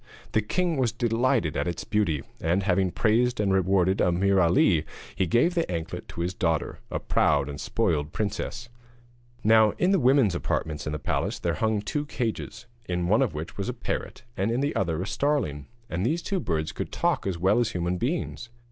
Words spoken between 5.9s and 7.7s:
to his daughter, a proud and